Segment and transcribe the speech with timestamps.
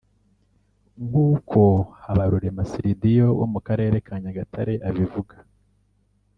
[1.05, 1.59] nk’uko
[2.03, 5.35] Habarurema Syldio wo mu karere ka Nyagatare abivuga